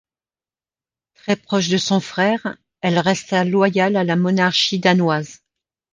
[1.13, 5.43] Très proche de son frère, elle resta loyale à la monarchie danoise.